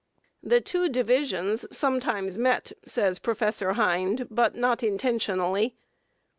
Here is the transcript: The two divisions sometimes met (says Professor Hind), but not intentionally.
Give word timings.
The 0.41 0.61
two 0.61 0.89
divisions 0.89 1.67
sometimes 1.71 2.35
met 2.35 2.71
(says 2.87 3.19
Professor 3.19 3.73
Hind), 3.73 4.25
but 4.31 4.55
not 4.55 4.81
intentionally. 4.81 5.75